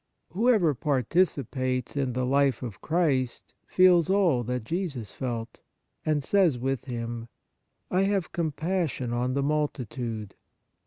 Whoever 0.31 0.73
participates 0.73 1.95
in 1.95 2.13
the 2.13 2.25
life 2.25 2.63
of 2.63 2.81
Christ 2.81 3.53
feels 3.67 4.09
all 4.09 4.43
that 4.45 4.63
Jesus 4.63 5.11
felt,* 5.11 5.59
and 6.03 6.23
says 6.23 6.57
with 6.57 6.85
Him: 6.85 7.27
"I 7.91 8.05
have 8.05 8.31
com 8.31 8.51
passion 8.51 9.13
on 9.13 9.35
the 9.35 9.43
multitude. 9.43 10.33